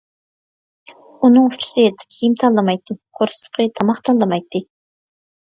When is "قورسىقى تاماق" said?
3.21-4.03